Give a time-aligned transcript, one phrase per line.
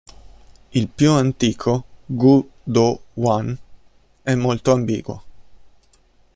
[0.73, 3.55] Il più antico, 古多万,
[4.23, 5.21] è molto ambiguo.